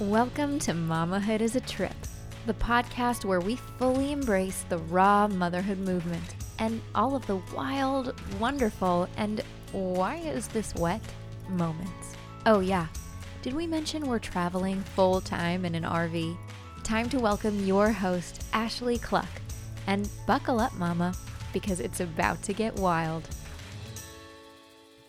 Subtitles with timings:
[0.00, 1.96] Welcome to Mamahood is a Trip,
[2.44, 8.12] the podcast where we fully embrace the raw motherhood movement and all of the wild,
[8.38, 9.40] wonderful, and
[9.72, 11.00] why is this wet
[11.48, 12.14] moments.
[12.44, 12.88] Oh, yeah.
[13.40, 16.36] Did we mention we're traveling full time in an RV?
[16.82, 19.30] Time to welcome your host, Ashley Cluck.
[19.86, 21.14] And buckle up, Mama,
[21.54, 23.26] because it's about to get wild.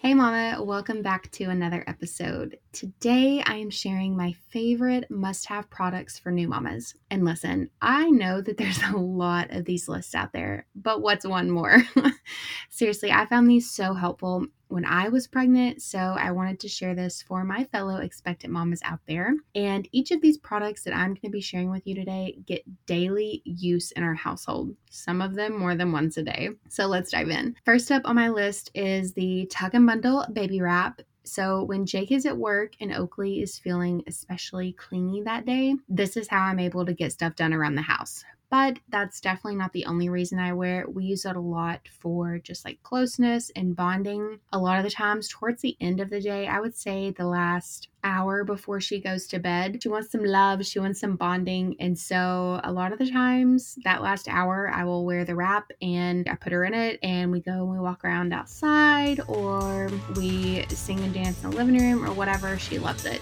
[0.07, 2.57] Hey, Mama, welcome back to another episode.
[2.71, 6.95] Today, I am sharing my favorite must have products for new mamas.
[7.11, 11.27] And listen, I know that there's a lot of these lists out there, but what's
[11.27, 11.83] one more?
[12.69, 16.95] Seriously, I found these so helpful when I was pregnant, so I wanted to share
[16.95, 19.35] this for my fellow expectant mamas out there.
[19.55, 22.63] And each of these products that I'm going to be sharing with you today get
[22.85, 26.49] daily use in our household, some of them more than once a day.
[26.69, 27.55] So let's dive in.
[27.65, 31.01] First up on my list is the Tuck and Bundle Baby Wrap.
[31.23, 36.15] So, when Jake is at work and Oakley is feeling especially clingy that day, this
[36.15, 39.73] is how I'm able to get stuff done around the house but that's definitely not
[39.73, 40.95] the only reason I wear it.
[40.95, 44.39] We use it a lot for just like closeness and bonding.
[44.53, 47.25] A lot of the times, towards the end of the day, I would say the
[47.25, 51.75] last hour before she goes to bed, she wants some love, she wants some bonding.
[51.81, 55.71] And so, a lot of the times, that last hour, I will wear the wrap
[55.81, 59.89] and I put her in it, and we go and we walk around outside, or
[60.15, 62.57] we sing and dance in the living room, or whatever.
[62.57, 63.21] She loves it.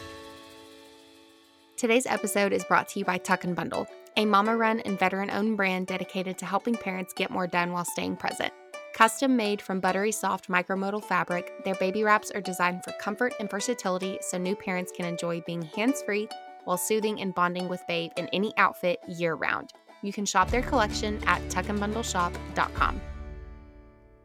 [1.77, 3.87] Today's episode is brought to you by Tuck and Bundle
[4.17, 7.85] a mama run and veteran owned brand dedicated to helping parents get more done while
[7.85, 8.53] staying present.
[8.93, 13.49] Custom made from buttery soft micromodal fabric, their baby wraps are designed for comfort and
[13.49, 16.29] versatility so new parents can enjoy being hands free
[16.63, 19.71] while soothing and bonding with babe in any outfit year round.
[20.01, 23.01] You can shop their collection at tuckandbundleshop.com.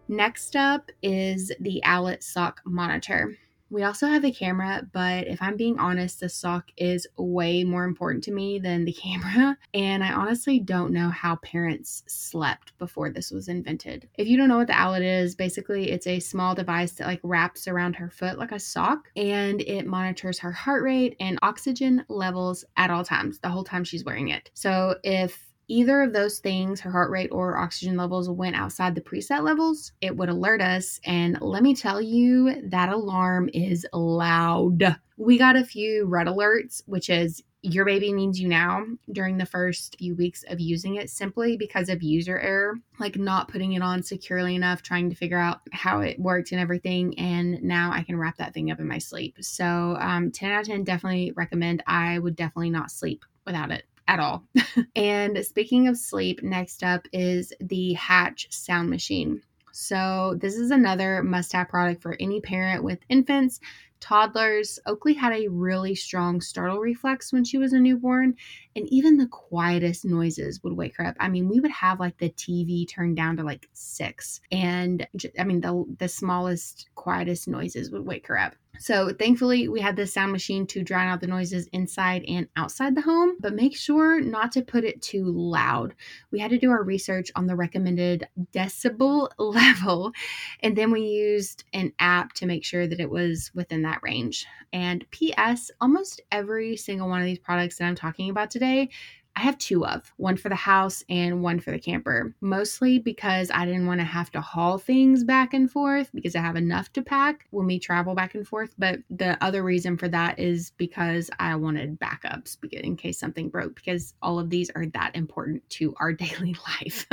[0.09, 3.35] Next up is the Owlet Sock Monitor.
[3.71, 7.85] We also have the camera, but if I'm being honest, the sock is way more
[7.85, 9.57] important to me than the camera.
[9.73, 14.09] And I honestly don't know how parents slept before this was invented.
[14.19, 17.21] If you don't know what the Owlet is, basically it's a small device that like
[17.22, 22.05] wraps around her foot like a sock and it monitors her heart rate and oxygen
[22.09, 24.50] levels at all times, the whole time she's wearing it.
[24.55, 29.00] So if either of those things, her heart rate or oxygen levels, went outside the
[29.00, 31.00] preset levels, it would alert us.
[31.04, 34.97] And let me tell you, that alarm is loud.
[35.16, 39.44] We got a few red alerts, which is your baby needs you now during the
[39.44, 43.82] first few weeks of using it simply because of user error, like not putting it
[43.82, 47.16] on securely enough, trying to figure out how it worked and everything.
[47.19, 49.37] And now I can wrap that thing up in my sleep.
[49.42, 51.82] So, um, 10 out of 10, definitely recommend.
[51.87, 54.44] I would definitely not sleep without it at all.
[54.97, 59.41] and speaking of sleep, next up is the Hatch sound machine.
[59.72, 63.60] So, this is another must have product for any parent with infants,
[64.00, 64.81] toddlers.
[64.84, 68.34] Oakley had a really strong startle reflex when she was a newborn,
[68.75, 71.15] and even the quietest noises would wake her up.
[71.20, 75.06] I mean, we would have like the TV turned down to like six, and
[75.38, 78.56] I mean, the, the smallest, quietest noises would wake her up.
[78.81, 82.95] So thankfully, we had this sound machine to drown out the noises inside and outside
[82.95, 85.95] the home, but make sure not to put it too loud.
[86.31, 90.13] We had to do our research on the recommended decibel level,
[90.61, 94.47] and then we used an app to make sure that it was within that range.
[94.73, 98.89] And P.S., almost every single one of these products that I'm talking about today
[99.37, 103.51] I have two of one for the house and one for the camper, mostly because
[103.55, 106.93] I didn't want to have to haul things back and forth because I have enough
[106.95, 108.75] to pack when we travel back and forth.
[108.77, 113.77] But the other reason for that is because I wanted backups in case something broke,
[113.77, 117.07] because all of these are that important to our daily life.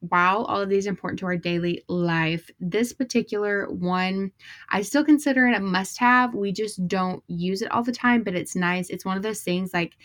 [0.00, 4.30] While all of these important to our daily life, this particular one,
[4.70, 6.34] I still consider it a must have.
[6.34, 8.90] We just don't use it all the time, but it's nice.
[8.90, 9.96] It's one of those things like,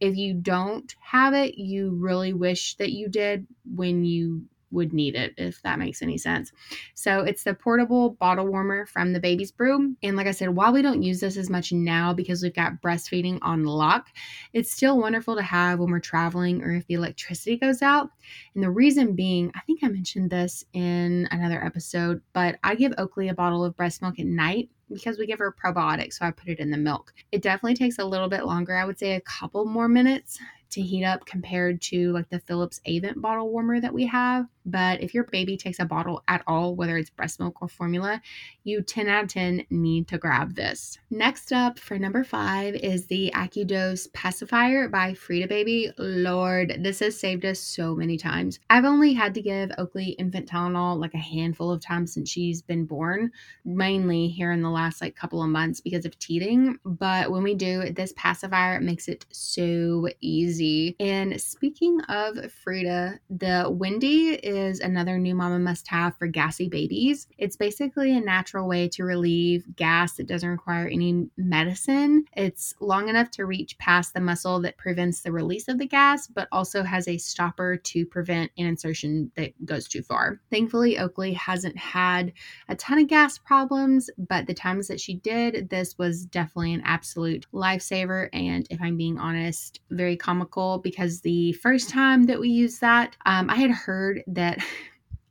[0.00, 5.14] if you don't have it, you really wish that you did when you would need
[5.14, 6.52] it, if that makes any sense.
[6.94, 9.96] So it's the portable bottle warmer from the Baby's Brew.
[10.02, 12.80] And like I said, while we don't use this as much now because we've got
[12.82, 14.08] breastfeeding on lock,
[14.52, 18.10] it's still wonderful to have when we're traveling or if the electricity goes out.
[18.54, 22.92] And the reason being, I think I mentioned this in another episode, but I give
[22.98, 26.30] Oakley a bottle of breast milk at night because we give her probiotics, so I
[26.30, 27.12] put it in the milk.
[27.32, 28.76] It definitely takes a little bit longer.
[28.76, 30.38] I would say a couple more minutes
[30.70, 34.46] to heat up compared to like the Philips Avent bottle warmer that we have.
[34.66, 38.20] But if your baby takes a bottle at all, whether it's breast milk or formula,
[38.64, 40.98] you 10 out of 10 need to grab this.
[41.08, 45.92] Next up for number five is the AccuDose Pacifier by Frida Baby.
[45.98, 48.58] Lord, this has saved us so many times.
[48.68, 52.60] I've only had to give Oakley infant Tylenol like a handful of times since she's
[52.60, 53.30] been born,
[53.64, 56.78] mainly here in the last like couple of months because of teething.
[56.84, 60.96] But when we do, this pacifier makes it so easy.
[60.98, 67.26] And speaking of Frida, the Windy is another new mama must have for gassy babies.
[67.38, 72.24] It's basically a natural way to relieve gas that doesn't require any medicine.
[72.36, 76.26] It's long enough to reach past the muscle that prevents the release of the gas,
[76.26, 80.40] but also has a stopper to prevent an insertion that goes too far.
[80.50, 82.32] Thankfully, Oakley hasn't had
[82.68, 86.82] a ton of gas problems, but the times that she did, this was definitely an
[86.84, 88.28] absolute lifesaver.
[88.32, 93.16] And if I'm being honest, very comical because the first time that we used that,
[93.26, 94.45] um, I had heard that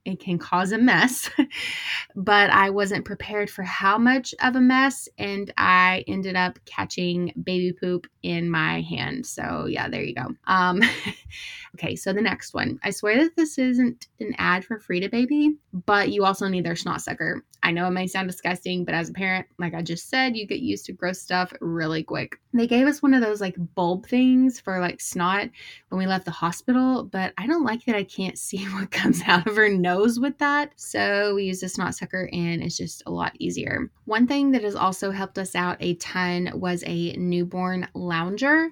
[0.05, 1.29] it can cause a mess,
[2.15, 7.33] but I wasn't prepared for how much of a mess, and I ended up catching
[7.43, 9.25] baby poop in my hand.
[9.25, 10.27] So, yeah, there you go.
[10.45, 10.81] Um,
[11.75, 12.79] okay, so the next one.
[12.83, 16.75] I swear that this isn't an ad for Frida Baby, but you also need their
[16.75, 17.43] snot sucker.
[17.65, 20.45] I know it may sound disgusting, but as a parent, like I just said, you
[20.45, 22.39] get used to gross stuff really quick.
[22.53, 25.49] They gave us one of those like bulb things for like snot
[25.89, 29.23] when we left the hospital, but I don't like that I can't see what comes
[29.25, 30.73] out of her nose with that.
[30.75, 33.89] So we use a snot sucker and it's just a lot easier.
[34.05, 38.69] One thing that has also helped us out a ton was a newborn lounger.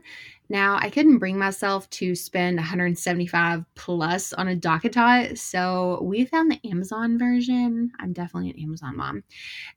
[0.49, 6.51] Now, I couldn't bring myself to spend 175 plus on a DockATot, so we found
[6.51, 7.91] the Amazon version.
[7.99, 9.23] I'm definitely an Amazon mom.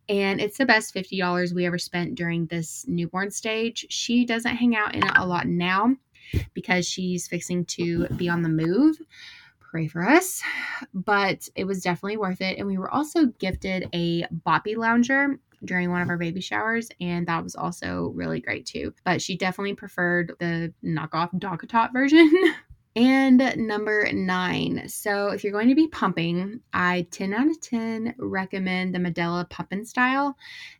[0.08, 3.86] And it's the best $50 we ever spent during this newborn stage.
[3.90, 5.94] She doesn't hang out in it a lot now
[6.54, 8.98] because she's fixing to be on the move
[9.76, 10.42] pray for us.
[10.94, 12.56] But it was definitely worth it.
[12.56, 17.26] And we were also gifted a Boppy lounger during one of our baby showers, and
[17.26, 18.94] that was also really great too.
[19.04, 22.32] But she definitely preferred the knockoff DockATot version.
[22.96, 24.88] And number nine.
[24.88, 29.48] So, if you're going to be pumping, I 10 out of 10 recommend the Medela
[29.50, 30.34] Pump and Style.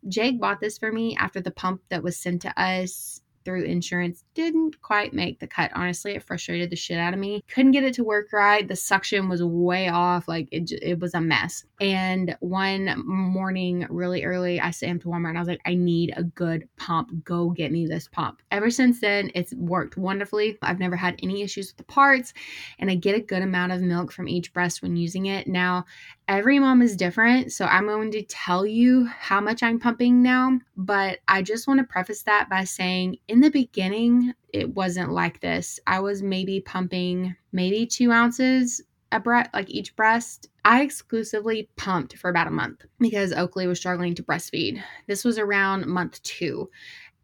[0.08, 4.24] Jake bought this for me after the pump that was sent to us through insurance
[4.34, 5.70] didn't quite make the cut.
[5.72, 7.44] Honestly, it frustrated the shit out of me.
[7.48, 8.66] Couldn't get it to work right.
[8.66, 10.26] The suction was way off.
[10.26, 11.64] Like it, it was a mess.
[11.80, 15.74] And one morning, really early, I sent him to Walmart and I was like, I
[15.74, 17.24] need a good pump.
[17.24, 18.42] Go get me this pump.
[18.50, 20.58] Ever since then, it's worked wonderfully.
[20.60, 22.34] I've never had any issues with the parts,
[22.80, 25.46] and I get a good amount of milk from each breast when using it.
[25.46, 25.84] Now,
[26.28, 27.52] every mom is different.
[27.52, 30.58] So I'm going to tell you how much I'm pumping now.
[30.76, 35.40] But I just want to preface that by saying in the beginning, it wasn't like
[35.40, 35.78] this.
[35.86, 38.82] I was maybe pumping maybe two ounces
[39.12, 40.48] a breast, like each breast.
[40.64, 44.82] I exclusively pumped for about a month because Oakley was struggling to breastfeed.
[45.06, 46.68] This was around month two.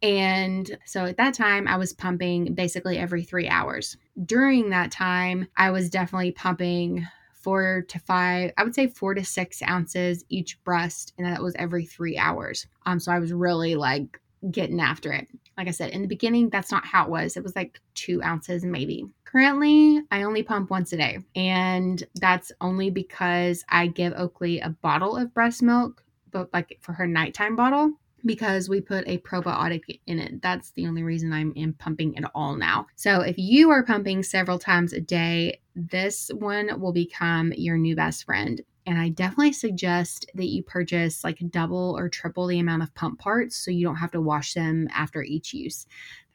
[0.01, 3.97] And so at that time, I was pumping basically every three hours.
[4.25, 7.07] During that time, I was definitely pumping
[7.43, 11.55] four to five, I would say four to six ounces each breast, and that was
[11.55, 12.67] every three hours.
[12.85, 14.19] Um, so I was really like
[14.49, 15.27] getting after it.
[15.57, 17.37] Like I said, in the beginning, that's not how it was.
[17.37, 19.05] It was like two ounces maybe.
[19.25, 24.69] Currently, I only pump once a day, and that's only because I give Oakley a
[24.69, 27.93] bottle of breast milk, but like for her nighttime bottle
[28.25, 30.41] because we put a probiotic in it.
[30.41, 32.87] That's the only reason I'm in pumping at all now.
[32.95, 37.95] So if you are pumping several times a day, this one will become your new
[37.95, 38.61] best friend.
[38.85, 43.19] And I definitely suggest that you purchase like double or triple the amount of pump
[43.19, 45.85] parts so you don't have to wash them after each use.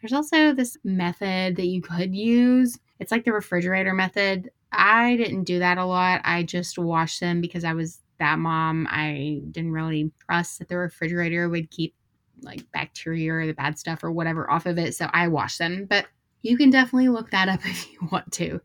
[0.01, 2.79] There's also this method that you could use.
[3.01, 4.51] It's like the refrigerator method.
[4.73, 6.21] I didn't do that a lot.
[6.25, 8.87] I just washed them because I was that mom.
[8.91, 11.95] I didn't really trust that the refrigerator would keep
[12.43, 14.95] like bacteria or the bad stuff or whatever off of it.
[14.95, 15.87] So I washed them.
[15.89, 16.07] But
[16.43, 18.61] you can definitely look that up if you want to.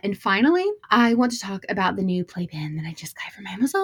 [0.00, 3.46] And finally, I want to talk about the new playpen that I just got from
[3.46, 3.82] Amazon.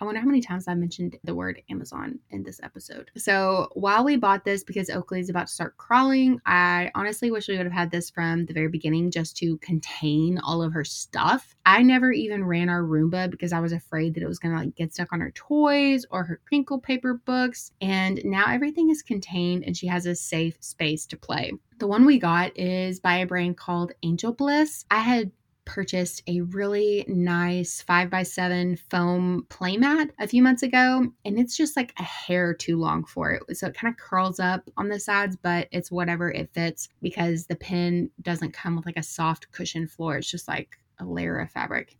[0.00, 3.10] I wonder how many times I've mentioned the word Amazon in this episode.
[3.16, 7.48] So while we bought this because Oakley is about to start crawling, I honestly wish
[7.48, 10.84] we would have had this from the very beginning just to contain all of her
[10.84, 11.54] stuff.
[11.66, 14.74] I never even ran our Roomba because I was afraid that it was gonna like
[14.74, 17.72] get stuck on her toys or her crinkle paper books.
[17.80, 21.52] And now everything is contained and she has a safe space to play.
[21.78, 24.84] The one we got is by a brand called Angel Bliss.
[24.90, 25.32] I had
[25.64, 31.92] purchased a really nice 5x7 foam playmat a few months ago and it's just like
[31.98, 33.56] a hair too long for it.
[33.56, 37.46] So it kind of curls up on the sides but it's whatever it fits because
[37.46, 40.18] the pin doesn't come with like a soft cushion floor.
[40.18, 41.96] It's just like a layer of fabric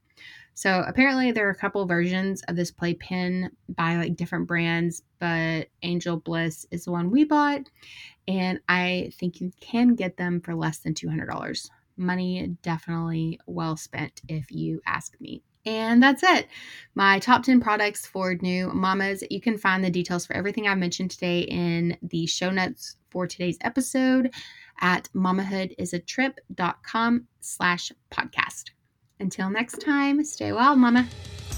[0.54, 5.68] So apparently there are a couple versions of this playpen by like different brands, but
[5.82, 7.62] Angel Bliss is the one we bought,
[8.28, 11.68] and I think you can get them for less than $200.
[11.96, 15.42] Money definitely well spent if you ask me.
[15.66, 16.48] And that's it.
[16.94, 19.24] My top 10 products for new mamas.
[19.30, 23.26] You can find the details for everything I mentioned today in the show notes for
[23.26, 24.30] today's episode
[24.80, 28.72] at mamahoodisatrip.com slash podcast.
[29.20, 31.08] Until next time, stay wild, mama.